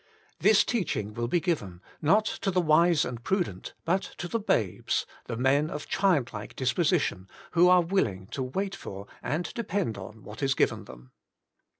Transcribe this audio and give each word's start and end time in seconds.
'I]nsJea(Jiing_wilLlifi 0.43 1.41
^iYen, 1.55 1.79
not 2.01 2.25
to 2.25 2.49
the 2.49 2.59
wise 2.59 3.05
and 3.05 3.23
prudent, 3.23 3.75
but 3.85 4.01
to 4.17 4.27
th 4.27 4.33
e 4.33 4.43
babe 4.43 4.85
s, 4.87 5.05
the 5.25 5.37
men 5.37 5.69
of 5.69 5.87
childrlike 5.87 6.55
^disposition, 6.55 7.27
wh<gLAre_jwilling. 7.53 8.27
to 8.31 8.43
wartior, 8.43 9.07
and 9.21 9.53
depend 9.53 9.99
on 9.99 10.23
what 10.23 10.41
is.^iven_thgm. 10.41 11.09